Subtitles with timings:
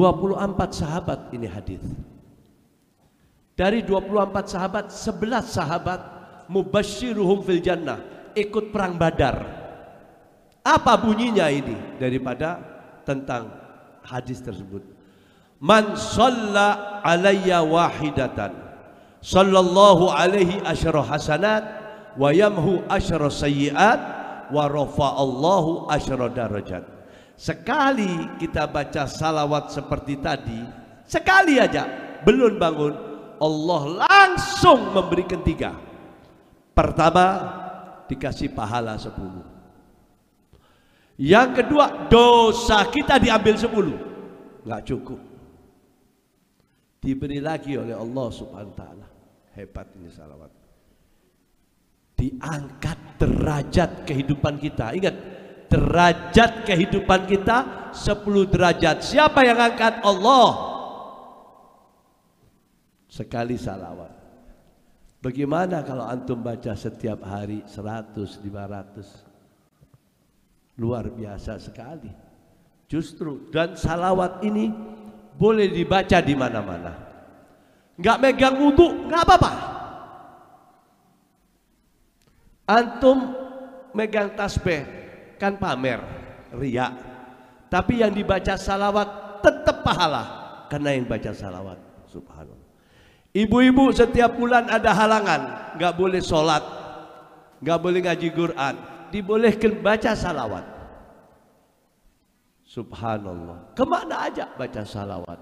[0.00, 1.84] 24 sahabat ini hadis.
[3.52, 6.00] Dari 24 sahabat, 11 sahabat
[6.48, 8.00] mubasyiruhum fil jannah
[8.32, 9.44] ikut perang Badar.
[10.64, 12.56] Apa bunyinya ini daripada
[13.04, 13.52] tentang
[14.00, 14.80] hadis tersebut?
[15.60, 18.56] Man shalla alayya wahidatan
[19.20, 21.64] sallallahu alaihi asyara hasanat
[22.16, 24.00] wa yamhu asyara sayyiat
[24.48, 26.99] wa rafa'allahu asyara darajat.
[27.40, 30.60] Sekali kita baca salawat seperti tadi,
[31.08, 31.88] sekali aja
[32.20, 32.92] belum bangun,
[33.40, 35.72] Allah langsung memberikan tiga.
[36.76, 37.40] Pertama,
[38.12, 39.40] dikasih pahala sepuluh.
[41.16, 43.96] Yang kedua, dosa kita diambil sepuluh.
[44.68, 45.20] Nggak cukup.
[47.00, 49.06] Diberi lagi oleh Allah subhanahu wa ta'ala.
[49.56, 50.52] Hebat ini salawat.
[52.20, 54.92] Diangkat derajat kehidupan kita.
[54.92, 55.39] Ingat,
[55.70, 59.06] derajat kehidupan kita 10 derajat.
[59.06, 60.02] Siapa yang angkat?
[60.02, 60.50] Allah.
[63.06, 64.10] Sekali salawat.
[65.22, 70.80] Bagaimana kalau antum baca setiap hari 100, 500?
[70.80, 72.08] Luar biasa sekali.
[72.90, 74.74] Justru dan salawat ini
[75.38, 76.98] boleh dibaca di mana-mana.
[78.00, 79.52] Enggak megang wudhu, enggak apa-apa.
[82.64, 83.18] Antum
[83.92, 84.99] megang tasbih
[85.40, 86.04] kan pamer,
[86.52, 86.92] ria.
[87.72, 90.22] Tapi yang dibaca salawat tetap pahala
[90.68, 91.80] karena yang baca salawat.
[92.12, 92.68] Subhanallah.
[93.32, 95.40] Ibu-ibu setiap bulan ada halangan,
[95.80, 96.60] nggak boleh sholat,
[97.62, 98.74] nggak boleh ngaji Quran,
[99.08, 100.66] dibolehkan baca salawat.
[102.66, 103.74] Subhanallah.
[103.74, 105.38] Ke mana aja baca salawat?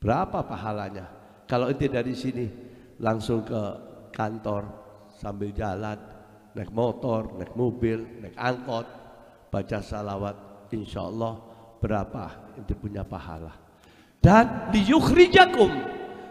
[0.00, 1.06] Berapa pahalanya?
[1.44, 2.46] Kalau itu dari sini
[3.00, 3.62] langsung ke
[4.16, 4.64] kantor
[5.12, 6.15] sambil jalan,
[6.56, 8.88] naik motor, naik mobil, naik angkot,
[9.52, 10.36] baca salawat,
[10.72, 11.36] insya Allah
[11.76, 13.52] berapa itu punya pahala.
[14.24, 15.68] Dan liyukhrijakum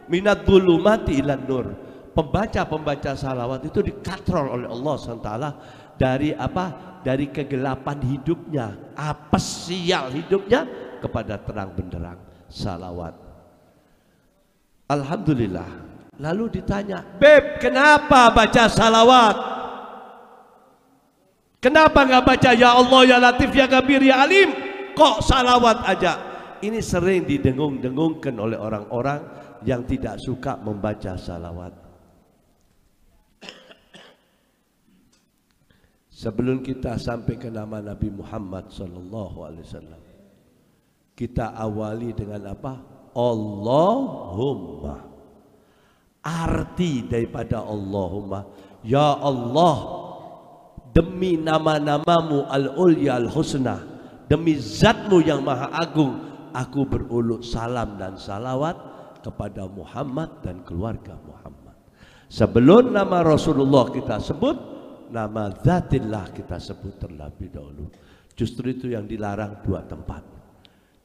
[0.09, 0.41] minat
[0.81, 1.67] mati ilan nur.
[2.15, 5.31] Pembaca-pembaca salawat itu dikatrol oleh Allah SWT
[5.99, 6.97] dari apa?
[7.05, 10.65] Dari kegelapan hidupnya, apa sial hidupnya
[10.97, 12.17] kepada terang benderang
[12.49, 13.14] salawat.
[14.89, 15.69] Alhamdulillah.
[16.17, 19.55] Lalu ditanya, Beb, kenapa baca salawat?
[21.65, 24.53] Kenapa nggak baca ya Allah ya Latif ya Kabir ya Alim?
[24.93, 26.14] Kok salawat aja?
[26.61, 29.26] Ini sering didengung-dengungkan oleh orang-orang
[29.65, 31.73] yang tidak suka membaca salawat.
[36.14, 40.02] Sebelum kita sampai ke nama Nabi Muhammad sallallahu alaihi wasallam.
[41.17, 42.77] Kita awali dengan apa?
[43.17, 45.02] Allahumma.
[46.21, 48.45] Arti daripada Allahumma,
[48.86, 49.76] ya Allah,
[50.95, 53.83] demi nama-namamu al-ulya al-husna,
[54.32, 56.16] demi zatmu yang maha agung,
[56.56, 58.80] aku berulut salam dan salawat
[59.20, 61.76] kepada Muhammad dan keluarga Muhammad.
[62.32, 64.56] Sebelum nama Rasulullah kita sebut,
[65.11, 67.92] nama zatillah kita sebut terlebih dahulu.
[68.32, 70.23] Justru itu yang dilarang dua tempat.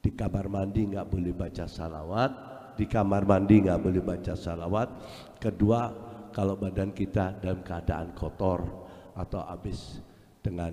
[0.00, 2.32] Di kamar mandi nggak boleh baca salawat,
[2.78, 4.88] di kamar mandi nggak boleh baca salawat.
[5.36, 5.80] Kedua,
[6.30, 8.89] kalau badan kita dalam keadaan kotor
[9.20, 10.00] atau habis
[10.40, 10.72] dengan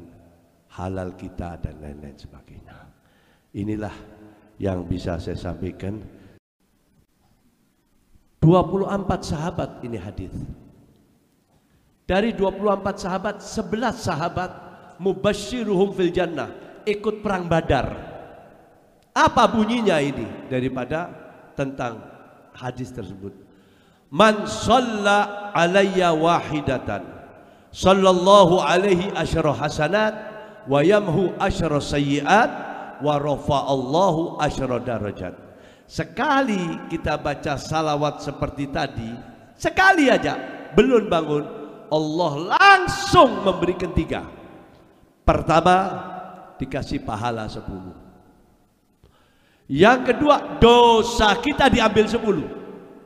[0.72, 2.78] halal kita dan lain-lain sebagainya.
[3.52, 3.96] Inilah
[4.62, 6.00] yang bisa saya sampaikan.
[8.40, 10.32] 24 sahabat ini hadis.
[12.08, 14.52] Dari 24 sahabat, 11 sahabat
[15.04, 16.48] mubasyiruhum fil jannah
[16.88, 17.92] ikut perang Badar.
[19.12, 21.12] Apa bunyinya ini daripada
[21.58, 22.00] tentang
[22.56, 23.36] hadis tersebut?
[24.08, 27.17] Man shalla alayya wahidatan
[27.78, 30.14] sallallahu alaihi asyara hasanat
[30.66, 32.50] wa yamhu asyara sayyiat
[33.06, 35.38] wa rafa'allahu asyara darajat.
[35.86, 39.14] Sekali kita baca salawat seperti tadi,
[39.54, 40.34] sekali aja
[40.74, 41.46] belum bangun,
[41.94, 44.26] Allah langsung memberikan tiga.
[45.22, 45.78] Pertama,
[46.58, 47.94] dikasih pahala sepuluh.
[49.70, 52.48] Yang kedua, dosa kita diambil sepuluh.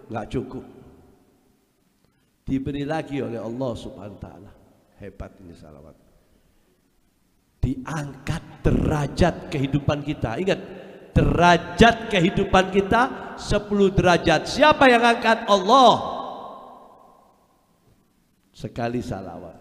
[0.07, 0.65] Nggak cukup.
[2.45, 4.60] Diberi lagi oleh Allah subhanahu wa ta'ala.
[5.01, 5.97] Hebat ini salawat.
[7.57, 10.37] Diangkat derajat kehidupan kita.
[10.37, 10.61] Ingat,
[11.17, 14.45] derajat kehidupan kita 10 derajat.
[14.45, 15.49] Siapa yang angkat?
[15.49, 16.21] Allah.
[18.53, 19.57] Sekali salawat.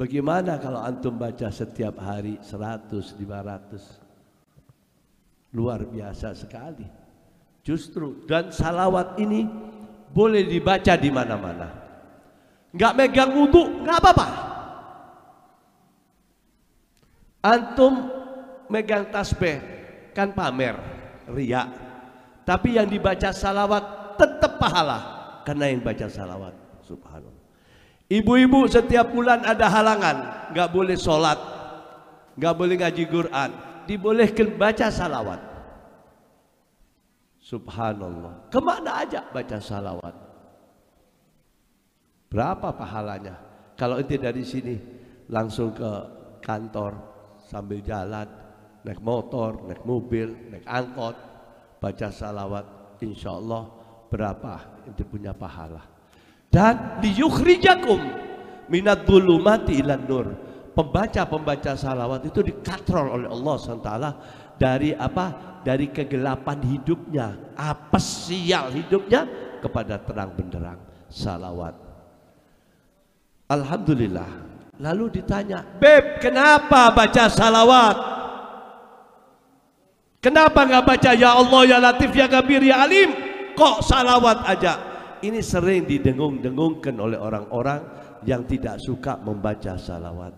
[0.00, 4.00] Bagaimana kalau antum baca setiap hari 100, 500?
[5.52, 6.88] Luar biasa sekali.
[7.60, 9.44] Justru dan salawat ini
[10.08, 11.81] boleh dibaca di mana-mana.
[12.72, 14.26] Enggak megang wudhu, enggak apa-apa.
[17.42, 17.94] Antum
[18.72, 19.60] megang tasbih
[20.16, 20.78] kan pamer,
[21.28, 21.68] ria.
[22.42, 24.98] Tapi yang dibaca salawat tetap pahala
[25.44, 26.54] karena yang baca salawat.
[26.86, 27.42] Subhanallah.
[28.12, 30.16] Ibu-ibu setiap bulan ada halangan,
[30.52, 31.38] nggak boleh sholat,
[32.36, 33.50] nggak boleh ngaji Quran,
[33.88, 35.40] dibolehkan baca salawat.
[37.42, 38.48] Subhanallah.
[38.48, 40.31] Ke mana aja baca salawat?
[42.32, 43.36] Berapa pahalanya?
[43.76, 44.80] Kalau itu dari sini
[45.28, 45.92] langsung ke
[46.40, 46.96] kantor
[47.44, 48.24] sambil jalan,
[48.88, 51.12] naik motor, naik mobil, naik angkot,
[51.76, 53.68] baca salawat, insya Allah
[54.08, 55.84] berapa itu punya pahala.
[56.48, 58.00] Dan liyukhrijakum
[58.72, 59.04] minat
[59.40, 60.28] mati ilan nur.
[60.72, 63.92] Pembaca-pembaca salawat itu dikatrol oleh Allah SWT
[64.56, 65.52] dari apa?
[65.62, 69.28] Dari kegelapan hidupnya, apa sial hidupnya
[69.60, 70.80] kepada terang benderang
[71.12, 71.76] salawat.
[73.52, 74.30] Alhamdulillah.
[74.80, 77.96] Lalu ditanya, Beb, kenapa baca salawat?
[80.22, 83.12] Kenapa nggak baca ya Allah ya Latif ya Kabir ya Alim?
[83.52, 84.74] Kok salawat aja?
[85.22, 87.82] Ini sering didengung-dengungkan oleh orang-orang
[88.24, 90.34] yang tidak suka membaca salawat.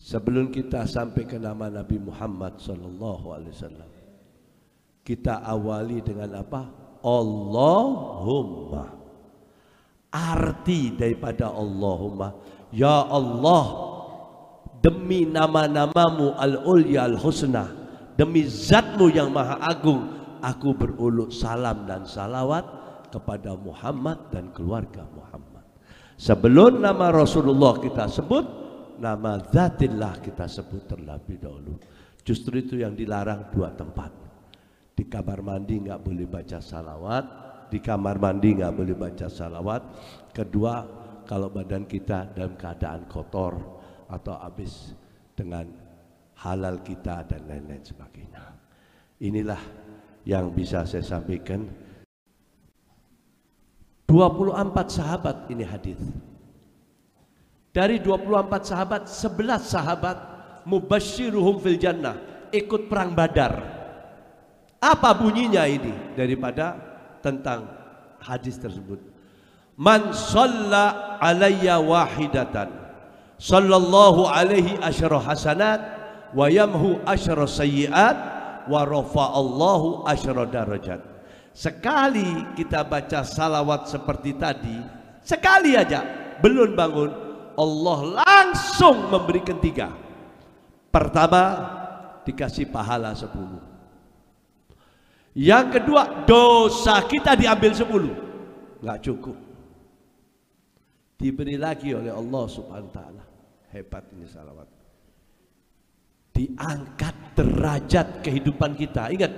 [0.00, 3.90] Sebelum kita sampai ke nama Nabi Muhammad sallallahu alaihi wasallam.
[5.06, 6.89] Kita awali dengan apa?
[7.04, 8.84] Allahumma.
[10.10, 12.34] Arti daripada Allahumma,
[12.74, 13.64] ya Allah,
[14.82, 17.70] demi nama-namamu al-ulya al-husna,
[18.18, 20.02] demi zatmu yang maha agung,
[20.42, 22.66] aku beruluk salam dan salawat
[23.12, 25.62] kepada Muhammad dan keluarga Muhammad.
[26.18, 28.44] Sebelum nama Rasulullah kita sebut,
[29.00, 31.80] nama zatillah kita sebut terlebih dahulu.
[32.20, 34.29] Justru itu yang dilarang dua tempat.
[35.00, 37.24] Di kamar mandi nggak boleh baca salawat,
[37.72, 39.82] di kamar mandi nggak boleh baca salawat.
[40.28, 40.84] Kedua,
[41.24, 43.56] kalau badan kita dalam keadaan kotor
[44.12, 44.92] atau habis
[45.32, 45.64] dengan
[46.44, 48.44] halal kita dan lain-lain sebagainya.
[49.24, 49.62] Inilah
[50.28, 51.64] yang bisa saya sampaikan.
[54.04, 54.52] 24
[54.84, 55.96] sahabat ini hadis.
[57.72, 60.18] Dari 24 sahabat, 11 sahabat
[60.68, 62.20] mubasyiruhum fil jannah
[62.52, 63.79] ikut perang Badar.
[64.80, 66.72] Apa bunyinya ini daripada
[67.20, 67.68] tentang
[68.16, 68.96] hadis tersebut.
[69.76, 72.72] Man shalla alayya wahidatan
[73.36, 75.80] sallallahu alaihi asyara hasanat
[76.32, 78.16] wa yamhu asyara sayyiat
[78.68, 81.00] wa rafa'allahu asyara darajat.
[81.52, 84.80] Sekali kita baca salawat seperti tadi,
[85.20, 86.04] sekali aja
[86.40, 87.10] belum bangun,
[87.52, 89.92] Allah langsung memberikan tiga.
[90.88, 91.42] Pertama,
[92.24, 93.69] dikasih pahala sepuluh.
[95.34, 98.14] Yang kedua, dosa kita diambil sepuluh.
[98.82, 99.36] Enggak cukup.
[101.20, 103.24] Diberi lagi oleh Allah subhanahu wa ta'ala.
[103.70, 104.68] Hebat ini salawat.
[106.34, 109.12] Diangkat derajat kehidupan kita.
[109.12, 109.32] Ingat,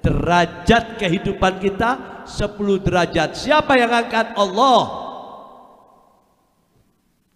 [0.00, 3.34] derajat kehidupan kita 10 derajat.
[3.34, 4.34] Siapa yang angkat?
[4.34, 4.82] Allah.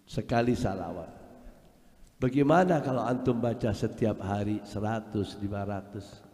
[0.07, 1.11] Sekali salawat.
[2.19, 6.30] Bagaimana kalau antum baca setiap hari 100, 500?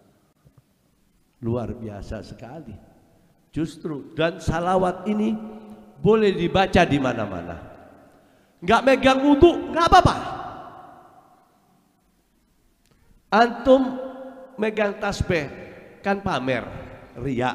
[1.42, 2.74] Luar biasa sekali.
[3.54, 5.34] Justru dan salawat ini
[6.02, 7.58] boleh dibaca di mana-mana.
[8.62, 10.16] Enggak megang wudhu, enggak apa-apa.
[13.28, 13.82] Antum
[14.58, 15.46] megang tasbih
[16.02, 16.66] kan pamer,
[17.22, 17.54] ria.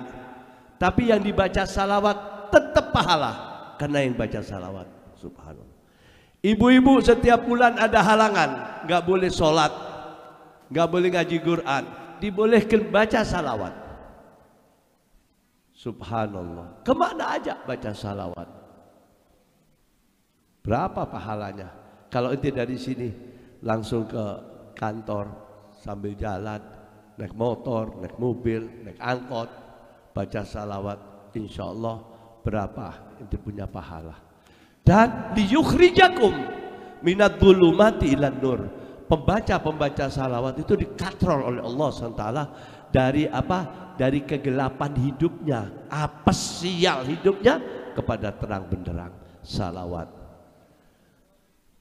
[0.78, 3.32] Tapi yang dibaca salawat tetap pahala
[3.78, 4.86] karena yang baca salawat.
[5.18, 5.78] Subhanallah.
[6.42, 9.70] Ibu-ibu setiap bulan ada halangan, enggak boleh sholat,
[10.66, 11.86] enggak boleh ngaji Quran,
[12.22, 13.74] dibolehkan baca salawat.
[15.74, 16.86] Subhanallah.
[16.86, 18.46] Ke mana aja baca salawat?
[20.62, 21.74] Berapa pahalanya?
[22.06, 23.10] Kalau itu dari sini
[23.66, 24.24] langsung ke
[24.78, 25.26] kantor
[25.74, 26.62] sambil jalan,
[27.18, 29.50] naik motor, naik mobil, naik angkot,
[30.14, 31.02] baca salawat,
[31.34, 31.98] insya Allah
[32.46, 34.14] berapa itu punya pahala.
[34.86, 36.30] Dan liyukhrijakum
[37.02, 37.42] minat
[37.74, 38.81] mati ilan nur
[39.12, 42.24] pembaca-pembaca salawat itu dikatrol oleh Allah SWT
[42.88, 43.92] dari apa?
[43.92, 47.60] Dari kegelapan hidupnya, apa sial hidupnya
[47.92, 49.12] kepada terang benderang
[49.44, 50.08] salawat.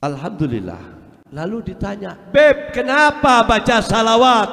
[0.03, 0.99] Alhamdulillah.
[1.31, 4.49] Lalu ditanya, Beb, kenapa baca salawat?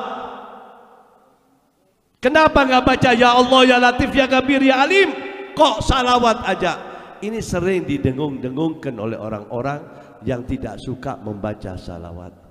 [2.23, 5.11] Kenapa nggak baca ya Allah ya Latif ya Kabir ya Alim?
[5.59, 6.79] Kok salawat aja?
[7.19, 9.83] Ini sering didengung-dengungkan oleh orang-orang
[10.23, 12.48] yang tidak suka membaca salawat.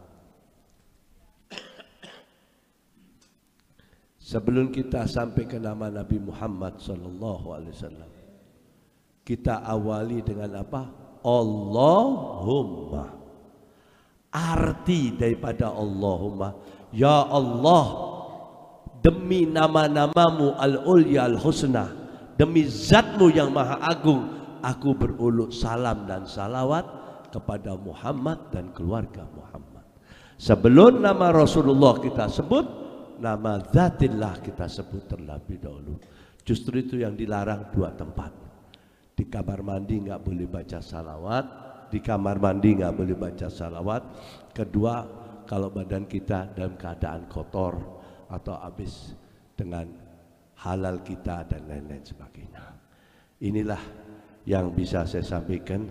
[4.28, 8.12] Sebelum kita sampai ke nama Nabi Muhammad sallallahu alaihi wasallam.
[9.24, 10.84] Kita awali dengan apa?
[11.24, 13.16] Allahumma.
[14.38, 16.54] arti daripada Allahumma
[16.92, 17.86] ya Allah
[19.02, 21.90] demi nama-namamu al-ulya al-husna
[22.36, 24.30] demi zatmu yang maha agung
[24.62, 26.86] aku beruluk salam dan salawat
[27.32, 29.88] kepada Muhammad dan keluarga Muhammad
[30.38, 32.87] sebelum nama Rasulullah kita sebut
[33.20, 35.98] nama zatillah kita sebut terlebih dahulu.
[36.42, 38.32] Justru itu yang dilarang dua tempat.
[39.18, 44.04] Di kamar mandi nggak boleh baca salawat di kamar mandi nggak boleh baca salawat.
[44.52, 44.96] Kedua
[45.48, 47.80] kalau badan kita dalam keadaan kotor
[48.28, 49.16] atau habis
[49.56, 49.88] dengan
[50.60, 52.64] halal kita dan lain-lain sebagainya.
[53.40, 53.80] Inilah
[54.44, 55.88] yang bisa saya sampaikan